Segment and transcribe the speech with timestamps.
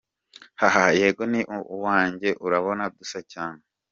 [0.59, 1.41] Hahaha yego ni
[1.75, 3.61] uwanjye, urabona dusa cyane?.